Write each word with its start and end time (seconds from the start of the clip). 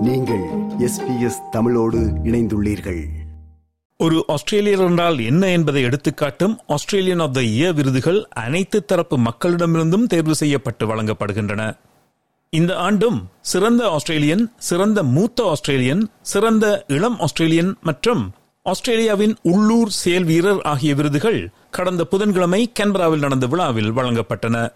நீங்கள் 0.00 0.44
எஸ்பிஎஸ் 0.78 1.48
தமிழோடு 1.50 1.98
இணைந்துள்ளீர்கள். 2.24 3.04
ஒரு 3.96 4.24
ஆஸ்திரேலியர் 4.26 4.80
என்றால் 4.80 5.18
என்ன 5.18 5.48
என்பதை 5.48 5.82
எடுத்துக்காட்டும் 5.82 6.58
ஆஸ்திரேலியன் 6.66 7.18
ஆஃப் 7.18 7.34
த 7.34 7.40
இயர் 7.40 7.74
விருதுகள் 7.74 8.28
அனைத்து 8.28 8.84
தரப்பு 8.84 9.18
மக்களிடமிருந்தும் 9.18 10.06
தேர்வு 10.06 10.34
செய்யப்பட்டு 10.34 10.86
வழங்கப்படுகின்றன. 10.86 11.76
இந்த 12.50 12.76
ஆண்டும் 12.76 13.28
சிறந்த 13.40 13.88
ஆஸ்திரேலியன் 13.88 14.52
சிறந்த 14.56 15.02
மூத்த 15.02 15.48
ஆஸ்திரேலியன் 15.48 16.10
சிறந்த 16.22 16.84
இளம் 16.88 17.20
ஆஸ்திரேலியன் 17.20 17.76
மற்றும் 17.82 18.32
ஆஸ்திரேலியாவின் 18.62 19.36
உள்ளூர் 19.42 19.88
செயல் 19.88 20.24
வீரர் 20.24 20.60
ஆகிய 20.62 20.94
விருதுகள் 20.94 21.50
கடந்த 21.70 22.04
புதன்கிழமை 22.04 22.72
கேன்பராவில் 22.80 23.18
நடந்த 23.18 23.46
விழாவில் 23.46 23.92
வழங்கப்பட்டன. 23.92 24.72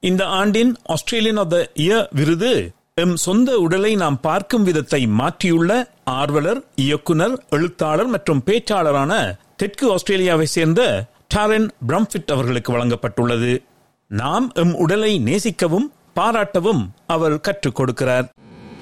இந்த 0.00 0.26
ஆண்டின் 0.26 0.76
ஆஸ்திரேலியன் 0.84 1.36
ஆஃப் 1.36 1.50
த 1.50 1.70
இயர் 1.74 2.06
விருது 2.14 2.72
எம் 2.97 3.15
சொந்த 3.25 3.49
உடலை 3.65 3.91
நாம் 3.95 4.17
பார்க்கும் 4.21 4.65
விதத்தை 4.67 5.01
மாற்றியுள்ள 5.19 5.71
ஆர்வலர் 6.15 6.59
இயக்குனர் 6.83 7.35
எழுத்தாளர் 7.49 8.09
மற்றும் 8.15 8.43
பேச்சாளரான 8.47 9.13
தெற்கு 9.57 9.85
ஆஸ்திரேலியாவை 9.93 10.47
சேர்ந்த 10.55 10.81
டாரன் 11.35 11.67
பிரம்ஃபிட் 11.87 12.33
அவர்களுக்கு 12.35 12.71
வழங்கப்பட்டுள்ளது 12.73 13.51
நாம் 14.11 14.47
எம் 14.63 14.75
உடலை 14.83 15.13
நேசிக்கவும் 15.27 15.87
பாராட்டவும் 16.19 16.83
அவர் 17.07 17.41
கற்றுக் 17.41 17.79
கொடுக்கிறார் 17.79 18.27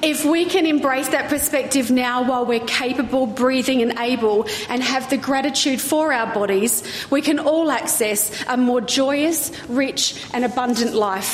If 0.10 0.20
we 0.26 0.42
can 0.46 0.66
embrace 0.68 1.10
that 1.10 1.26
perspective 1.28 1.92
now 1.98 2.18
while 2.24 2.46
we're 2.46 2.68
capable, 2.76 3.26
breathing, 3.38 3.80
and 3.82 3.94
able, 4.02 4.38
and 4.72 4.82
have 4.84 5.10
the 5.10 5.20
gratitude 5.20 5.82
for 5.82 6.14
our 6.14 6.30
bodies, 6.34 6.74
we 7.12 7.22
can 7.22 7.40
all 7.42 7.70
access 7.72 8.22
a 8.48 8.58
more 8.60 8.82
joyous, 8.94 9.40
rich, 9.78 10.04
and 10.34 10.44
abundant 10.44 10.96
life. 11.06 11.34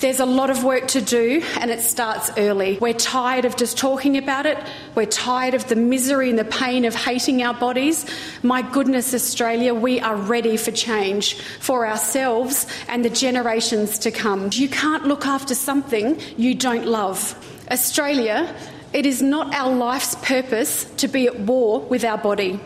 There's 0.00 0.18
a 0.18 0.24
lot 0.24 0.48
of 0.48 0.64
work 0.64 0.88
to 0.88 1.02
do, 1.02 1.42
and 1.60 1.70
it 1.70 1.80
starts 1.80 2.30
early. 2.38 2.78
We're 2.80 2.94
tired 2.94 3.44
of 3.44 3.56
just 3.56 3.76
talking 3.76 4.16
about 4.16 4.46
it. 4.46 4.56
We're 4.94 5.04
tired 5.04 5.52
of 5.52 5.68
the 5.68 5.76
misery 5.76 6.30
and 6.30 6.38
the 6.38 6.44
pain 6.46 6.86
of 6.86 6.94
hating 6.94 7.42
our 7.42 7.52
bodies. 7.52 8.06
My 8.42 8.62
goodness, 8.62 9.12
Australia, 9.12 9.74
we 9.74 10.00
are 10.00 10.16
ready 10.16 10.56
for 10.56 10.70
change 10.70 11.34
for 11.34 11.86
ourselves 11.86 12.66
and 12.88 13.04
the 13.04 13.10
generations 13.10 13.98
to 13.98 14.10
come. 14.10 14.48
You 14.52 14.70
can't 14.70 15.04
look 15.04 15.26
after 15.26 15.54
something 15.54 16.18
you 16.38 16.54
don't 16.54 16.86
love. 16.86 17.36
Australia, 17.70 18.54
it 18.94 19.04
is 19.04 19.20
not 19.20 19.54
our 19.54 19.70
life's 19.70 20.14
purpose 20.22 20.86
to 20.96 21.08
be 21.08 21.26
at 21.26 21.38
war 21.40 21.80
with 21.80 22.04
our 22.04 22.16
body. 22.16 22.58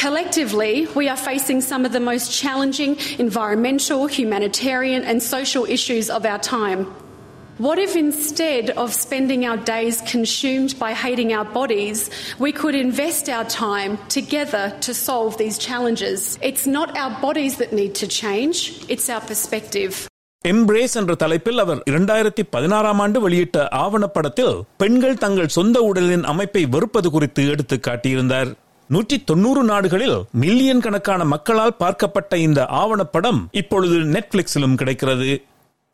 Collectively, 0.00 0.88
we 0.94 1.08
are 1.08 1.16
facing 1.18 1.60
some 1.60 1.84
of 1.84 1.92
the 1.92 2.00
most 2.00 2.32
challenging 2.32 2.92
environmental, 3.18 4.06
humanitarian, 4.08 5.02
and 5.04 5.22
social 5.22 5.66
issues 5.66 6.08
of 6.08 6.24
our 6.24 6.38
time. 6.38 6.86
What 7.58 7.78
if 7.78 7.94
instead 7.96 8.70
of 8.72 8.94
spending 8.94 9.44
our 9.44 9.58
days 9.58 10.00
consumed 10.10 10.78
by 10.78 10.94
hating 10.94 11.34
our 11.34 11.44
bodies, 11.44 12.08
we 12.38 12.50
could 12.50 12.74
invest 12.76 13.28
our 13.28 13.44
time 13.44 13.98
together 14.08 14.64
to 14.80 14.94
solve 14.94 15.36
these 15.36 15.58
challenges? 15.58 16.38
It's 16.42 16.66
not 16.66 16.96
our 16.96 17.20
bodies 17.20 17.58
that 17.58 17.74
need 17.74 17.94
to 17.96 18.08
change, 18.20 18.58
it's 18.88 19.10
our 19.10 19.20
perspective. 19.22 19.92
Embrace 20.44 20.94
என்ற 20.96 21.14
தலைப்பில் 21.14 21.58
அவர் 21.58 21.80
இரண்டாயிரத்தி 21.90 22.42
பதினாறாம் 22.50 22.98
ஆண்டு 22.98 23.18
வெளியிட்ட 23.20 23.66
ஆவணப்படத்தில் 23.80 24.54
பெண்கள் 24.76 25.18
தங்கள் 25.18 25.52
சொந்த 25.56 25.82
உடலின் 25.82 26.24
அமைப்பை 26.24 26.62
வெறுப்பது 26.66 27.10
குறித்து 27.10 27.42
எடுத்து 27.48 27.76
காட்டியிருந்தார் 27.88 28.50
நூற்றி 28.94 29.16
தொண்ணூறு 29.20 29.62
நாடுகளில் 29.64 30.16
மில்லியன் 30.30 30.80
கணக்கான 30.80 31.24
மக்களால் 31.24 31.76
பார்க்கப்பட்ட 31.78 32.34
இந்த 32.34 32.60
ஆவணப்படம் 32.70 33.38
இப்பொழுது 33.50 33.96
நெட்ஃபிளிக்ஸிலும் 34.14 34.74
கிடைக்கிறது. 34.74 35.28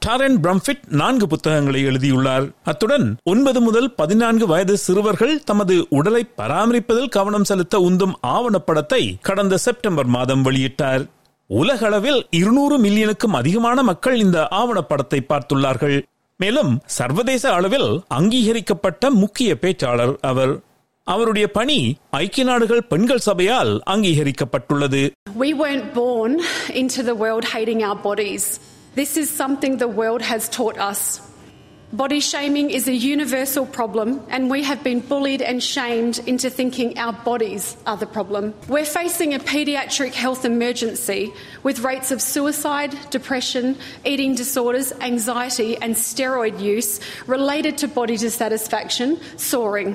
டாரன் 0.03 0.39
பிரம்ஃபிட் 0.41 0.85
நான்கு 1.01 1.27
புத்தகங்களை 1.27 1.83
எழுதியுள்ளார். 1.83 2.47
அத்துடன் 2.65 3.19
ஒன்பது 3.23 3.61
முதல் 3.61 3.95
பதினான்கு 3.95 4.47
வயது 4.47 4.79
சிறுவர்கள் 4.79 5.43
தமது 5.45 5.87
உடலை 5.89 6.23
பராமரிப்பதில் 6.37 7.09
கவனம் 7.09 7.45
செலுத்த 7.45 7.79
உந்தும் 7.79 8.15
ஆவணப்படத்தை 8.27 9.03
கடந்த 9.21 9.57
செப்டம்பர் 9.57 10.07
மாதம் 10.07 10.45
வெளியிட்டார். 10.45 11.05
உலகளவில் 11.51 12.27
இருநூறு 12.31 12.79
மில்லியனுக்கும் 12.79 13.39
அதிகமான 13.41 13.83
மக்கள் 13.83 14.19
இந்த 14.19 14.49
ஆவணப்படத்தை 14.51 15.21
பார்த்துள்ளார்கள். 15.29 15.99
மேலும் 16.37 16.73
சர்வதேச 16.87 17.53
அளவில் 17.53 17.91
அங்கீகரிக்கப்பட்ட 18.09 19.11
முக்கிய 19.11 19.59
பேச்சாளர் 19.61 20.17
அவர். 20.21 20.55
அவருடைய 21.08 21.46
பணி 21.58 21.80
ஐக்கிய 22.24 22.44
நாடுகள் 22.44 22.84
பெண்கள் 22.92 23.26
சபையால் 23.30 23.74
அங்கீகரிக்கப்பட்டுள்ளது 23.94 25.02
We 25.44 25.52
weren't 25.62 25.90
born 26.04 26.32
into 26.82 27.02
the 27.10 27.16
world 27.24 27.46
hating 27.54 27.82
our 27.90 28.00
bodies. 28.10 28.46
This 28.96 29.12
is 29.18 29.28
something 29.42 29.74
the 29.78 29.94
world 30.02 30.22
has 30.32 30.50
taught 30.58 30.78
us. 30.92 31.02
Body 31.94 32.20
shaming 32.22 32.70
is 32.70 32.88
a 32.88 32.96
universal 33.14 33.66
problem, 33.78 34.10
and 34.30 34.50
we 34.50 34.64
have 34.64 34.82
been 34.82 35.02
bullied 35.02 35.42
and 35.42 35.62
shamed 35.62 36.20
into 36.26 36.50
thinking 36.50 36.98
our 36.98 37.12
bodies 37.12 37.76
are 37.86 37.98
the 37.98 38.06
problem. 38.08 38.54
We're 38.70 38.86
facing 38.86 39.34
a 39.34 39.40
paediatric 39.40 40.14
health 40.14 40.46
emergency 40.46 41.22
with 41.64 41.80
rates 41.82 42.12
of 42.16 42.22
suicide, 42.22 42.94
depression, 43.10 43.66
eating 44.06 44.36
disorders, 44.36 44.94
anxiety, 45.02 45.72
and 45.78 45.94
steroid 46.08 46.62
use 46.62 46.92
related 47.28 47.78
to 47.80 47.90
body 47.90 48.16
dissatisfaction 48.18 49.10
soaring. 49.36 49.92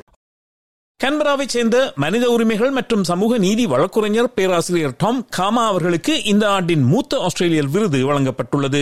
கன்பராவை 1.01 1.45
சேர்ந்த 1.47 1.77
மனித 1.95 2.25
உரிமைகள் 2.31 2.73
மற்றும் 2.77 3.03
சமூக 3.03 3.37
நீதி 3.43 3.63
வழக்குரைஞர் 3.65 4.33
பேராசிரியர் 4.35 4.93
Tom 4.97 5.21
gamma 5.29 5.63
அவர்களுக்கு 5.67 6.23
இந்த 6.23 6.49
ஆண்டின் 6.55 6.83
மூத்த 6.91 7.19
ஆஸ்திரேலியர் 7.19 7.69
விருது 7.75 7.99
வழங்கப்பட்டுள்ளது. 8.09 8.81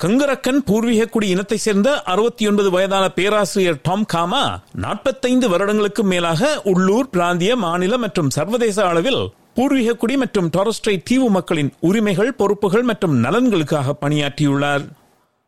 கங்கரக்கன் 0.00 0.60
பூர்வீக 0.68 1.06
குடி 1.06 1.28
இனத்தை 1.28 1.56
சேர்ந்த 1.56 2.02
அறுபத்தி 2.12 2.48
ஒன்பது 2.48 2.70
வயதான 2.70 3.04
பேராசிரியர் 3.08 3.78
டாம் 3.82 4.04
காமா 4.04 4.42
நாற்பத்தைந்து 4.72 5.48
வருடங்களுக்கு 5.48 6.02
மேலாக 6.04 6.50
உள்ளூர் 6.72 7.08
பிராந்திய 7.08 7.56
மாநில 7.56 7.98
மற்றும் 7.98 8.30
சர்வதேச 8.30 8.86
அளவில் 8.86 9.22
பூர்வீக 9.54 9.94
குடி 9.94 10.16
மற்றும் 10.16 10.50
டாரஸ்ட்ரை 10.56 10.96
தீவு 11.04 11.30
மக்களின் 11.30 11.72
உரிமைகள் 11.80 12.34
பொறுப்புகள் 12.34 12.82
மற்றும் 12.82 13.16
நலன்களுக்காக 13.24 13.94
பணியாற்றியுள்ளார். 14.00 14.84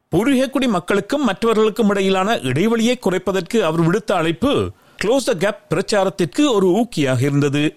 பூர்வீக 0.08 0.48
குடி 0.48 0.66
மக்களுக்கும் 0.68 1.24
மற்றவர்களுக்கும் 1.24 1.88
இடையிலான 1.88 2.38
இடைவெளியை 2.50 2.96
குறைப்பதற்கு 2.98 3.60
அவர் 3.60 3.84
விடுத்த 3.86 4.12
அழைப்பு 4.14 4.54
க்ளோஸ் 5.02 5.24
த 5.24 5.34
கேப் 5.34 5.58
பிரச்சாரத்திற்கு 5.68 6.52
ஒரு 6.52 6.66
ஊக்கியாக 6.66 7.22
இருந்தது. 7.22 7.76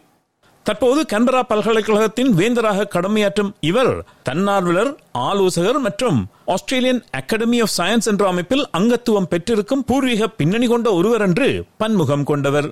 தற்போது 0.64 1.06
கன்பரா 1.14 1.42
பல்கலைக்கழகத்தின் 1.42 2.32
வேந்தராக 2.36 2.88
கடமையாற்றும் 2.94 3.52
இவர் 3.60 4.04
தன்னார்வலர் 4.24 4.96
ஆலோசகர் 5.12 5.80
மற்றும் 5.80 6.30
ஆஸ்திரேலியன் 6.46 7.04
அகாடமி 7.12 7.62
ஆஃப் 7.62 7.76
சயின்ஸ் 7.78 8.06
என்ற 8.06 8.28
அமைப்பில் 8.28 8.66
அங்கத்துவம் 8.78 9.30
பெற்றிருக்கும் 9.30 9.86
பூர்வீக 9.86 10.28
பின்னணி 10.28 10.68
கொண்ட 10.68 10.94
ஒருவர் 10.94 11.22
என்று 11.22 11.64
பன்முகம் 11.78 12.24
கொண்டவர். 12.24 12.70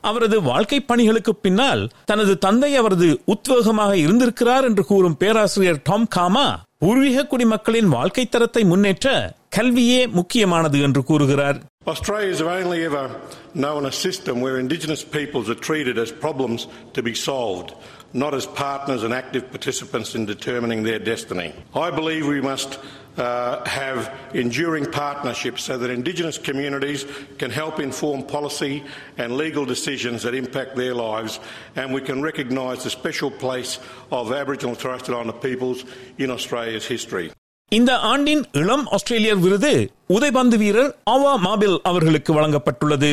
அவரது 0.00 0.42
வாழ்க்கை 0.42 0.80
பணிகளுக்கு 0.80 1.34
பின்னால் 1.34 1.88
தனது 2.04 2.38
தந்தை 2.38 2.76
அவரது 2.76 3.20
உத்வேகமாக 3.26 3.92
இருந்திருக்கிறார் 3.92 4.64
என்று 4.64 4.84
கூறும் 4.84 5.16
பேராசிரியர் 5.16 5.80
டாம் 5.84 6.08
காமா 6.08 6.62
பூர்வீக 6.78 7.26
குடிமக்களின் 7.26 7.88
வாழ்க்கை 7.88 8.26
தரத்தை 8.26 8.64
முன்னேற்ற 8.64 9.34
கல்வியே 9.48 10.06
முக்கியமானது 10.08 10.80
என்று 10.80 11.04
கூறுகிறார். 11.04 11.58
Australians 11.86 12.38
have 12.38 12.48
only 12.48 12.82
ever 12.84 13.20
known 13.52 13.84
a 13.84 13.92
system 13.92 14.40
where 14.40 14.58
Indigenous 14.58 15.04
peoples 15.04 15.50
are 15.50 15.54
treated 15.54 15.98
as 15.98 16.10
problems 16.10 16.66
to 16.94 17.02
be 17.02 17.14
solved, 17.14 17.74
not 18.14 18.32
as 18.32 18.46
partners 18.46 19.02
and 19.02 19.12
active 19.12 19.50
participants 19.50 20.14
in 20.14 20.24
determining 20.24 20.82
their 20.82 20.98
destiny. 20.98 21.52
I 21.74 21.90
believe 21.90 22.26
we 22.26 22.40
must 22.40 22.78
uh, 23.18 23.62
have 23.68 24.10
enduring 24.32 24.90
partnerships 24.90 25.64
so 25.64 25.76
that 25.76 25.90
Indigenous 25.90 26.38
communities 26.38 27.04
can 27.36 27.50
help 27.50 27.78
inform 27.78 28.22
policy 28.22 28.82
and 29.18 29.36
legal 29.36 29.66
decisions 29.66 30.22
that 30.22 30.34
impact 30.34 30.76
their 30.76 30.94
lives, 30.94 31.38
and 31.76 31.92
we 31.92 32.00
can 32.00 32.22
recognise 32.22 32.82
the 32.82 32.90
special 32.90 33.30
place 33.30 33.78
of 34.10 34.32
Aboriginal 34.32 34.70
and 34.70 34.80
Torres 34.80 35.02
Strait 35.02 35.14
Islander 35.14 35.34
peoples 35.34 35.84
in 36.16 36.30
Australia's 36.30 36.86
history. 36.86 37.30
இந்த 37.76 37.92
ஆண்டின் 38.10 38.42
இளம் 38.52 38.82
ஆஸ்திரேலியர் 38.86 39.38
விருது 39.44 39.70
உதைபந்து 40.06 40.56
வீரர் 40.62 40.90
அவா 41.04 41.32
மாபில் 41.44 41.76
அவர்களுக்கு 41.82 42.30
வழங்கப்பட்டுள்ளது. 42.36 43.10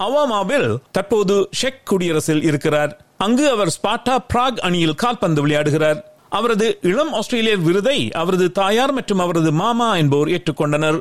அவா 0.00 0.22
மாபில் 0.32 0.68
தற்போது 0.92 1.34
செக் 1.60 1.80
குடியரசில் 1.84 2.42
இருக்கிறார். 2.42 2.92
அங்கு 3.18 3.44
அவர் 3.54 3.70
ஸ்பாட்டா 3.76 4.14
பிராக் 4.32 4.60
அணியில் 4.66 4.94
கால்பந்து 4.94 5.40
விளையாடுகிறார். 5.46 6.00
அவரது 6.38 6.66
இளம் 6.90 7.12
ஆஸ்திரேலியர் 7.12 7.64
விருதை 7.66 7.98
அவரது 8.12 8.46
தாயார் 8.52 8.92
மற்றும் 8.92 9.18
அவரது 9.18 9.52
மாமா 9.52 9.88
என்போர் 9.96 10.30
ஏற்றுக்கொண்டனர். 10.36 10.98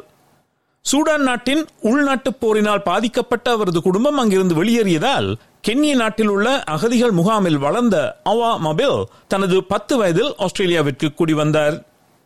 சூடான் 0.85 1.25
நாட்டின் 1.29 1.63
உள்நாட்டு 1.89 2.33
போரினால் 2.33 2.85
பாதிக்கப்பட்ட 2.89 3.51
அவரது 3.51 3.81
குடும்பம் 3.81 4.17
அங்கிருந்து 4.17 4.55
வெளியேறியதால் 4.61 5.29
கென்ய 5.67 5.93
நாட்டில் 5.95 6.31
உள்ள 6.35 6.47
அகதிகள் 6.75 7.11
முகாமில் 7.11 7.59
வளர்ந்த 7.65 7.97
அவா 8.23 8.51
மபில் 8.65 8.99
தனது 9.27 9.57
பத்து 9.73 9.97
வயதில் 9.97 10.31
ஆஸ்திரேலியாவிற்கு 10.37 11.09
குடிவந்தார். 11.19 11.77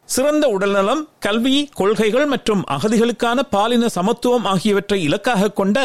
சிறந்த 0.05 0.47
உடல்நலம் 0.47 1.07
கல்வி 1.19 1.69
கொள்கைகள் 1.73 2.25
மற்றும் 2.25 2.63
அகதிகளுக்கான 2.69 3.39
பாலின 3.49 3.87
சமத்துவம் 3.87 4.45
ஆகியவற்றை 4.45 5.03
இலக்காக 5.03 5.51
கொண்ட 5.51 5.77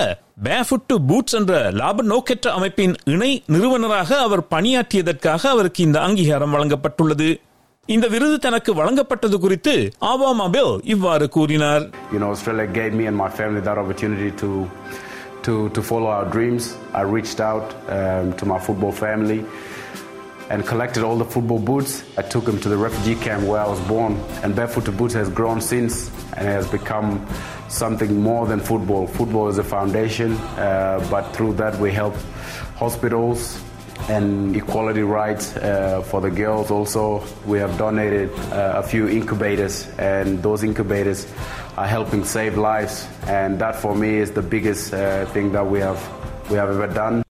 பேஃபுட் 0.44 0.86
டு 0.86 0.96
பூட்ஸ் 1.08 1.34
என்ற 1.34 1.70
லாப 1.70 2.02
நோக்கற்ற 2.02 2.52
அமைப்பின் 2.52 2.94
இணை 3.04 3.42
நிறுவனராக 3.46 4.18
அவர் 4.18 4.42
பணியாற்றியதற்காக 4.50 5.42
அவருக்கு 5.46 5.82
இந்த 5.84 6.00
அங்கீகாரம் 6.00 6.54
வழங்கப்பட்டுள்ளது. 6.54 7.40
இந்த 7.86 8.06
விருது 8.06 8.38
தனக்கு 8.38 8.74
வழங்கப்பட்டது 8.74 9.38
குறித்து 9.38 9.92
ஆவாமா 10.00 10.50
பில் 10.50 10.80
இவ்வாறு 10.84 11.28
கூறினார். 11.28 11.84
You 12.12 12.18
know, 12.18 12.30
Australia 12.36 12.66
gave 12.80 12.92
me 12.92 13.06
and 13.06 13.16
my 13.16 13.30
family 13.40 13.62
that 13.68 13.78
opportunity 13.84 14.30
to 14.42 14.50
to 15.42 15.54
to 15.74 15.80
follow 15.90 16.10
our 16.16 16.28
dreams. 16.36 16.64
I 17.00 17.04
reached 17.16 17.40
out 17.50 17.68
um, 17.96 18.26
to 18.38 18.46
my 18.52 18.58
football 18.66 18.94
family. 19.04 19.40
And 20.50 20.66
collected 20.66 21.02
all 21.02 21.16
the 21.16 21.24
football 21.24 21.58
boots. 21.58 22.02
I 22.16 22.22
took 22.22 22.44
them 22.44 22.60
to 22.60 22.68
the 22.68 22.76
refugee 22.76 23.20
camp 23.20 23.44
where 23.44 23.60
I 23.60 23.68
was 23.68 23.80
born, 23.88 24.16
and 24.42 24.54
Barefoot 24.54 24.84
to 24.86 24.92
Boots 24.92 25.14
has 25.14 25.28
grown 25.28 25.60
since 25.60 26.10
and 26.36 26.46
has 26.46 26.66
become 26.70 27.26
something 27.68 28.20
more 28.20 28.46
than 28.46 28.60
football. 28.60 29.06
Football 29.06 29.48
is 29.48 29.58
a 29.58 29.64
foundation, 29.64 30.32
uh, 30.32 31.06
but 31.10 31.30
through 31.32 31.54
that 31.54 31.78
we 31.78 31.92
help 31.92 32.14
hospitals 32.76 33.60
and 34.08 34.56
equality 34.56 35.02
rights 35.02 35.56
uh, 35.56 36.02
for 36.02 36.20
the 36.20 36.30
girls. 36.30 36.70
Also, 36.70 37.22
we 37.46 37.58
have 37.58 37.76
donated 37.76 38.30
uh, 38.52 38.74
a 38.76 38.82
few 38.82 39.08
incubators, 39.08 39.86
and 39.98 40.42
those 40.42 40.62
incubators 40.62 41.26
are 41.76 41.86
helping 41.86 42.24
save 42.24 42.56
lives. 42.56 43.06
And 43.26 43.58
that, 43.58 43.76
for 43.76 43.94
me, 43.94 44.16
is 44.16 44.30
the 44.30 44.42
biggest 44.42 44.94
uh, 44.94 45.26
thing 45.26 45.52
that 45.52 45.66
we 45.66 45.80
have 45.80 46.00
we 46.48 46.56
have 46.56 46.70
ever 46.70 46.86
done. 46.86 47.27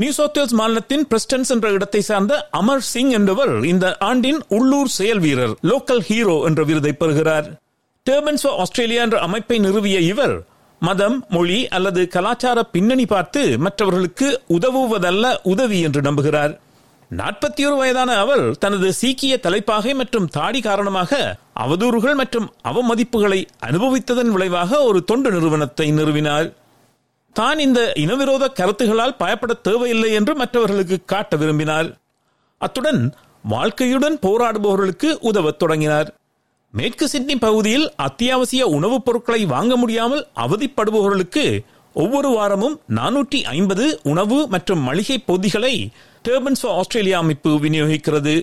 New 0.00 0.12
மாநிலத்தின் 0.58 1.04
Prestons 1.10 1.48
என்ற 1.48 1.70
இடத்தை 1.70 2.00
சார்ந்த 2.00 2.34
அமர் 2.58 2.80
சிங் 2.80 3.10
என்பவர் 3.10 3.64
இந்த 3.64 3.86
ஆண்டின் 4.08 4.38
உள்ளூர் 4.48 4.90
செயல் 4.96 5.18
வீரர் 5.18 5.54
லோக்கல் 5.70 6.02
ஹீரோ 6.08 6.36
என்ற 6.48 6.62
விருதை 6.68 6.92
பெறுகிறார். 6.92 7.46
டேர்பன்ஸ் 8.06 8.42
ஃபார் 8.42 8.58
ஆஸ்திரேலியா 8.58 9.02
என்ற 9.02 9.18
அமைப்பை 9.18 9.58
நிறுவிய 9.58 9.98
இவர் 10.12 10.34
மதம் 10.82 11.16
மொழி 11.28 11.58
அல்லது 11.68 12.08
கலாச்சார 12.08 12.62
பின்னணி 12.74 13.06
பார்த்து 13.06 13.42
மற்றவர்களுக்கு 13.58 14.28
உதவுவதல்ல 14.56 15.34
உதவி 15.42 15.80
என்று 15.80 16.00
நம்புகிறார். 16.00 16.54
நாற்பத்தி 17.10 17.64
ஒரு 17.68 17.76
வயதான 17.76 18.14
அவர் 18.16 18.58
தனது 18.58 18.92
சீக்கிய 18.92 19.34
தலைப்பாகை 19.38 19.94
மற்றும் 19.94 20.30
தாடி 20.38 20.60
காரணமாக 20.60 21.20
அவதூறுகள் 21.64 22.16
மற்றும் 22.22 22.48
அவமதிப்புகளை 22.70 23.40
அனுபவித்ததன் 23.68 24.32
விளைவாக 24.36 24.80
ஒரு 24.84 25.04
தொண்டு 25.04 25.30
நிறுவனத்தை 25.30 25.88
நிறுவினார். 25.92 26.48
தான் 27.38 27.58
இந்த 27.58 27.92
இனவிரோத 27.94 28.44
கருத்துகளால் 28.52 29.16
பயப்பட 29.16 29.52
தேவையில்லை 29.54 30.12
என்று 30.12 30.34
மற்றவர்களுக்கு 30.34 30.96
காட்ட 31.06 31.36
விரும்பினார். 31.36 31.88
அத்துடன் 32.58 33.14
வாழ்க்கையுடன் 33.50 34.16
போராடுபவர்களுக்கு 34.22 35.16
உதவத் 35.20 35.58
தொடங்கினார். 35.58 36.14
மேற்கு 36.72 37.08
சிட்னி 37.08 37.36
பகுதியில் 37.36 37.92
அத்தியாவசிய 37.96 38.66
உணவுப் 38.66 39.04
பொருட்களை 39.04 39.46
வாங்க 39.46 39.76
முடியாமல் 39.76 40.26
அவதிப்படுபவர்களுக்கு 40.36 41.58
ஒவ்வொரு 41.94 42.28
வாரமும் 42.28 42.80
நானூற்றி 42.96 43.42
ஐம்பது 43.42 44.00
உணவு 44.02 44.46
மற்றும் 44.46 44.80
மளிகை 44.80 45.18
பொதிகளை 45.18 45.90
டேர்பன்ஸ் 46.28 46.66
ஆஸ்திரேலியா 46.66 47.18
அமைப்பு 47.18 47.50
விநியோகிக்கிறது. 47.50 48.34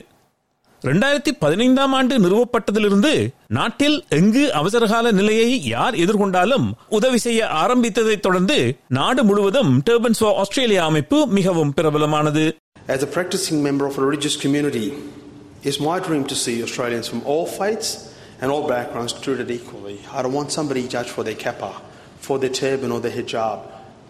இரண்டாயிரத்தி 0.85 1.31
பதினைந்தாம் 1.43 1.93
ஆண்டு 1.99 2.15
நிறுவப்பட்டதிலிருந்து 2.23 3.11
நாட்டில் 3.57 3.97
எங்கு 4.17 4.43
அவசரகால 4.59 5.11
நிலையை 5.19 5.49
யார் 5.73 5.95
எதிர்கொண்டாலும் 6.03 6.67
உதவி 6.97 7.19
செய்ய 7.25 7.47
ஆரம்பித்ததைத் 7.63 8.25
தொடர்ந்து 8.25 8.57
நாடு 8.97 9.23
முழுவதும் 9.23 9.71
டர்பன்ஸ் 9.89 10.21
ஃபார் 10.21 10.37
ஆஸ்திரேலியா 10.43 10.83
அமைப்பு 10.91 11.19
மிகவும் 11.37 11.73
பிரபலமானது 11.79 12.45
As 12.95 13.03
a 13.03 13.11
practicing 13.15 13.59
member 13.67 13.85
of 13.87 13.95
a 13.99 14.03
religious 14.05 14.35
community, 14.41 14.87
it's 15.63 15.79
my 15.81 15.95
dream 15.99 16.23
to 16.25 16.35
see 16.35 16.57
Australians 16.61 17.07
from 17.11 17.21
all 17.25 17.45
faiths 17.55 17.89
and 18.39 18.47
all 18.53 18.63
backgrounds 18.67 19.13
treated 19.23 19.49
equally. 19.51 19.95
I 20.15 20.21
don't 20.23 20.37
want 20.39 20.51
somebody 20.51 20.83
judged 20.87 21.13
for 21.15 21.23
their 21.23 21.39
kappa, 21.45 21.71
for 22.19 22.35
their 22.37 22.53
turban 22.59 22.91
or 22.91 22.99
their 22.99 23.15
hijab. 23.17 23.61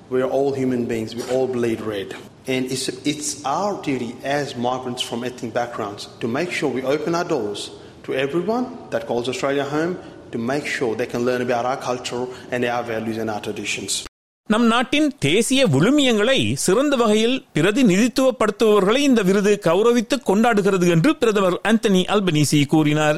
We're 0.09 0.29
all 0.29 0.53
human 0.53 0.85
beings, 0.85 1.15
we 1.15 1.23
all 1.29 1.47
bleed 1.49 1.81
red. 1.83 2.09
And 2.47 2.65
it's, 2.67 2.87
it's 3.05 3.29
our 3.45 3.81
duty 3.81 4.15
as 4.23 4.55
migrants 4.57 5.01
from 5.01 5.23
ethnic 5.23 5.53
backgrounds 5.53 6.07
to 6.19 6.27
make 6.29 6.51
sure 6.51 6.69
we 6.69 6.83
open 6.85 7.15
our 7.15 7.27
doors 7.27 7.61
to 8.03 8.13
everyone 8.15 8.65
that 8.91 9.07
calls 9.07 9.27
Australia 9.27 9.63
home 9.65 9.93
to 10.31 10.37
make 10.37 10.65
sure 10.67 10.95
they 10.95 11.07
can 11.07 11.25
learn 11.25 11.41
about 11.41 11.65
our 11.65 11.77
culture 11.79 12.23
and 12.51 12.63
our 12.65 12.83
values 12.85 13.17
and 13.17 13.29
our 13.29 13.41
traditions. 13.41 13.93
நம் 14.49 14.65
நாட்டின் 14.67 15.07
தேசிய 15.19 15.61
விழுமியங்களை 15.75 16.39
சிறந்த 16.63 16.95
வகையில் 16.95 17.37
பிரதிநிதித்துவப்படுத்துபவர்களை 17.55 18.99
இந்த 19.07 19.21
விருது 19.21 19.53
கௌரவித்து 19.63 20.17
கொண்டாடுகிறது 20.29 20.87
என்று 20.95 21.11
பிரதமர் 21.15 21.57
ஆந்தனி 21.71 22.03
அல்பனீசி 22.15 22.59
கூறினார் 22.73 23.17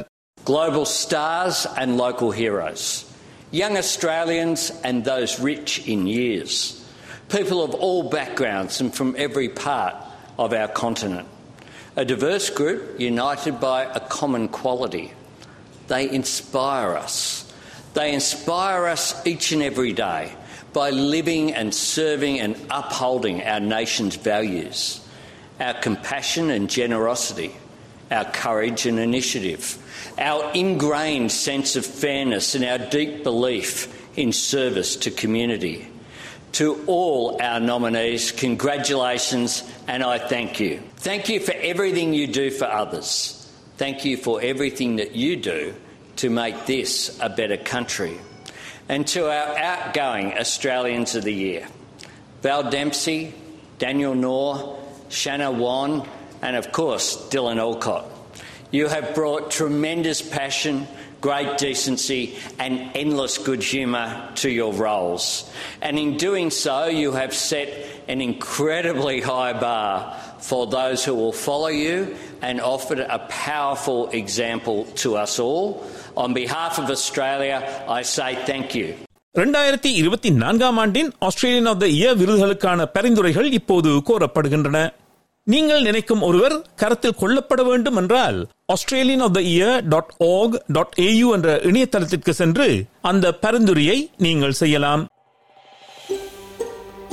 global 0.50 0.84
stars 1.00 1.56
and 1.80 1.90
local 2.04 2.30
heroes, 2.40 2.82
young 3.50 3.76
Australians 3.76 4.70
and 4.84 5.04
those 5.04 5.40
rich 5.40 5.86
in 5.88 6.06
years, 6.06 6.84
people 7.28 7.62
of 7.62 7.74
all 7.74 8.10
backgrounds 8.10 8.80
and 8.80 8.94
from 8.94 9.14
every 9.18 9.48
part 9.48 9.94
of 10.38 10.52
our 10.52 10.68
continent. 10.68 11.26
A 11.96 12.04
diverse 12.04 12.50
group 12.50 13.00
united 13.00 13.60
by 13.60 13.84
a 13.84 14.00
common 14.00 14.48
quality. 14.48 15.12
They 15.88 16.10
inspire 16.10 16.94
us. 16.94 17.52
They 17.94 18.12
inspire 18.12 18.86
us 18.86 19.26
each 19.26 19.52
and 19.52 19.62
every 19.62 19.92
day 19.92 20.32
by 20.72 20.90
living 20.90 21.54
and 21.54 21.74
serving 21.74 22.38
and 22.40 22.54
upholding 22.70 23.42
our 23.42 23.58
nation's 23.58 24.16
values, 24.16 25.00
our 25.58 25.74
compassion 25.74 26.50
and 26.50 26.70
generosity, 26.70 27.56
our 28.10 28.24
courage 28.24 28.86
and 28.86 28.98
initiative, 28.98 29.78
our 30.18 30.52
ingrained 30.52 31.32
sense 31.32 31.76
of 31.76 31.84
fairness, 31.84 32.54
and 32.54 32.64
our 32.64 32.78
deep 32.78 33.22
belief 33.22 33.94
in 34.18 34.32
service 34.32 34.96
to 34.96 35.10
community. 35.10 35.88
To 36.52 36.82
all 36.86 37.40
our 37.40 37.60
nominees, 37.60 38.32
congratulations 38.32 39.62
and 39.86 40.02
I 40.02 40.18
thank 40.18 40.60
you. 40.60 40.82
Thank 40.96 41.28
you 41.28 41.40
for 41.40 41.52
everything 41.52 42.14
you 42.14 42.26
do 42.26 42.50
for 42.50 42.64
others. 42.64 43.34
Thank 43.76 44.04
you 44.04 44.16
for 44.16 44.40
everything 44.42 44.96
that 44.96 45.14
you 45.14 45.36
do 45.36 45.74
to 46.16 46.30
make 46.30 46.66
this 46.66 47.16
a 47.20 47.28
better 47.28 47.56
country. 47.56 48.18
And 48.88 49.06
to 49.08 49.26
our 49.26 49.56
outgoing 49.56 50.36
Australians 50.36 51.14
of 51.14 51.22
the 51.22 51.32
Year, 51.32 51.68
Val 52.42 52.70
Dempsey, 52.70 53.34
Daniel 53.78 54.14
Knorr, 54.14 54.78
Shanna 55.10 55.50
Wan, 55.52 56.08
and 56.41 56.55
of 56.55 56.71
course 56.71 57.07
Dylan 57.31 57.59
Alcott. 57.67 58.05
You 58.71 58.85
have 58.87 59.07
brought 59.13 59.51
tremendous 59.51 60.19
passion, 60.37 60.75
great 61.21 61.51
decency, 61.59 62.21
and 62.63 62.73
endless 62.95 63.37
good 63.37 63.63
humour 63.63 64.07
to 64.41 64.49
your 64.49 64.73
roles. 64.87 65.25
And 65.85 65.93
in 66.03 66.09
doing 66.17 66.49
so, 66.65 66.77
you 67.01 67.09
have 67.13 67.33
set 67.33 67.69
an 68.13 68.19
incredibly 68.21 69.17
high 69.21 69.53
bar 69.67 69.91
for 70.49 70.61
those 70.67 70.99
who 71.05 71.13
will 71.13 71.35
follow 71.47 71.73
you 71.85 71.97
and 72.41 72.55
offered 72.73 72.99
a 72.99 73.19
powerful 73.45 74.09
example 74.21 74.79
to 75.03 75.09
us 75.15 75.39
all. 75.39 75.65
On 76.15 76.33
behalf 76.33 76.73
of 76.79 76.89
Australia, 76.89 77.57
I 77.99 78.01
say 78.17 78.31
thank 78.51 78.67
you. 78.79 78.87
இரண்டாயிரத்தி 79.35 79.91
இருபத்தி 79.99 80.29
நான்காம் 80.41 80.79
ஆண்டின் 80.81 81.07
Australian 81.27 81.69
of 81.71 81.79
the 81.83 81.87
year 81.99 82.17
விருதுகளுக்கான 82.19 82.85
பரிந்துரைகள் 82.97 83.47
இப்போது 83.59 83.91
கோரப்படுகின்றன 84.09 84.79
நீங்கள் 85.52 85.82
நினைக்கும் 85.82 86.22
ஒருவர் 86.22 86.66
கருத்தில் 86.76 87.14
கொள்ளப்பட 87.20 87.64
வேண்டும் 87.64 87.96
என்றால் 87.96 88.48
Australian 88.66 89.20
of 89.20 89.32
the 89.32 89.40
year 89.40 89.88
dot 89.88 90.14
org 90.18 90.64
dot 90.66 90.94
AU 90.96 91.32
என்ற 91.32 91.56
இணையதளத்திற்கு 91.56 92.30
சென்று 92.30 92.84
அந்த 93.00 93.34
பரிந்துரையை 93.34 94.10
நீங்கள் 94.16 94.52
செய்யலாம். 94.52 95.06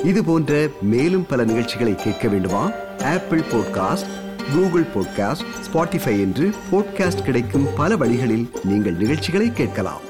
இது 0.04 0.24
போன்ற 0.24 0.68
மேலும் 0.82 1.25
பல 1.25 1.44
நிகழ்ச்சிகளை 1.44 1.96
கேட்க 1.96 2.27
வேண்டுமா? 2.27 2.72
Apple 3.04 3.44
podcast 3.54 4.12
Google 4.54 4.86
podcast 4.96 5.46
Spotify 5.68 6.15
என்று 6.25 6.50
பாட்காஸ்ட் 6.72 7.24
கிடைக்கும் 7.24 7.68
பல 7.75 7.98
வழிகளில் 7.98 8.51
நீங்கள் 8.63 8.94
நிகழ்ச்சிகளை 8.94 9.51
கேட்கலாம். 9.51 10.01